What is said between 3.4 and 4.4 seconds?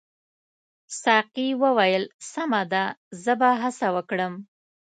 هڅه وکړم.